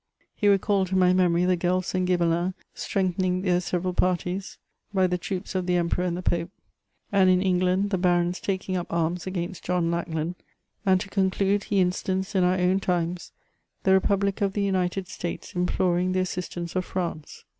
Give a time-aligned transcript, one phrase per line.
[0.33, 4.57] He recalled to my memory the Guelphs and Ghibelins strengthening their several parties
[4.91, 6.49] by the troops of the emperor and t£e pope;
[7.11, 10.33] and in England, the barons taking up arms against John Lackland;
[10.87, 13.31] and to conclude, he instanced, in our own times,
[13.83, 17.43] the Republic of the United States imploring the assistance of France.